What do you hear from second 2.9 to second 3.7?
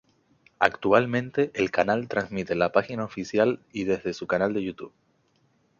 oficial